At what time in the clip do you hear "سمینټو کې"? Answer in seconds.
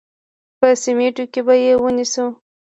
0.81-1.41